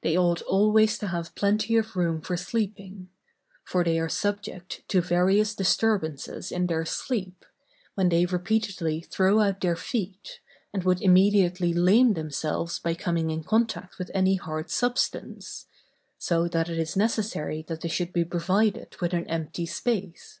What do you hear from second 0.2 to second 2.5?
always to have plenty of room for